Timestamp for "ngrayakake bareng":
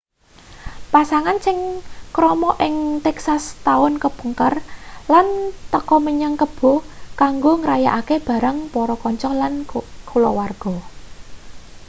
7.61-8.57